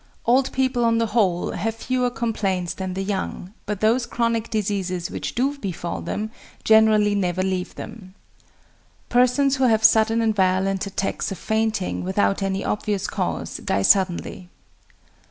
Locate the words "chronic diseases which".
4.07-5.35